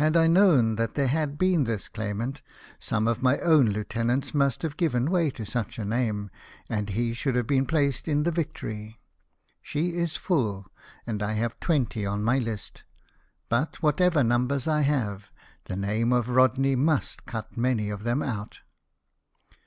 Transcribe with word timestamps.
Had 0.00 0.16
I 0.16 0.28
kno^vn 0.28 0.78
that 0.78 0.94
there 0.94 1.08
had 1.08 1.36
been 1.36 1.64
this 1.64 1.90
claimant, 1.90 2.40
some 2.78 3.06
of 3.06 3.22
my 3.22 3.38
own 3.40 3.66
lieutenants 3.66 4.32
must 4.32 4.62
have 4.62 4.78
given 4.78 5.10
way 5.10 5.28
to 5.32 5.44
such 5.44 5.78
a 5.78 5.84
name, 5.84 6.30
and 6.70 6.88
he 6.88 7.12
should 7.12 7.34
have 7.34 7.46
been 7.46 7.66
placed 7.66 8.08
in 8.08 8.22
the 8.22 8.30
Victory. 8.30 8.98
She 9.60 9.90
is 9.90 10.16
full, 10.16 10.64
and 11.06 11.22
I 11.22 11.34
have 11.34 11.60
twenty 11.60 12.06
on 12.06 12.24
my 12.24 12.38
list; 12.38 12.84
but, 13.50 13.82
whatever 13.82 14.24
numbers 14.24 14.66
I 14.66 14.80
have, 14.80 15.30
the 15.66 15.76
name 15.76 16.14
of 16.14 16.30
Rodney 16.30 16.74
must 16.74 17.26
cut 17.26 17.54
many 17.54 17.90
of 17.90 18.04
them 18.04 18.22
out." 18.22 18.60